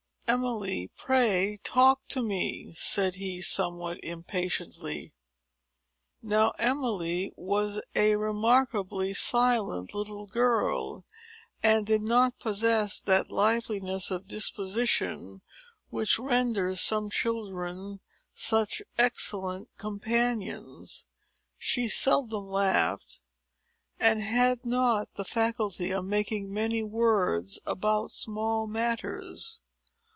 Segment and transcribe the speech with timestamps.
[0.27, 5.11] "Emily, pray talk to me!" said he, somewhat impatiently.
[6.21, 11.03] Now, Emily was a remarkably silent little girl,
[11.61, 15.41] and did not possess that liveliness of disposition
[15.89, 17.99] which renders some children
[18.31, 21.07] such excellent companions.
[21.57, 23.19] She seldom laughed,
[23.99, 29.59] and had not the faculty of making many words about small matters.